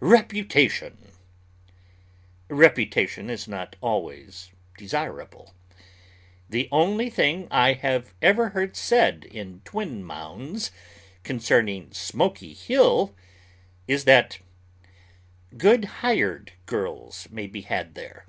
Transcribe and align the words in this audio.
REPUTATION 0.00 1.12
Reputation 2.48 3.30
is 3.30 3.46
not 3.46 3.76
always 3.80 4.50
desirable. 4.76 5.54
The 6.48 6.68
only 6.72 7.08
thing 7.08 7.46
I 7.52 7.74
have 7.74 8.12
ever 8.20 8.48
heard 8.48 8.74
said 8.74 9.22
in 9.30 9.60
Twin 9.64 10.02
Mounds 10.02 10.72
concerning 11.22 11.92
Smoky 11.92 12.52
Hill 12.52 13.14
is 13.86 14.06
that 14.06 14.40
good 15.56 15.84
hired 16.02 16.50
girls 16.66 17.28
may 17.30 17.46
be 17.46 17.60
had 17.60 17.94
there. 17.94 18.26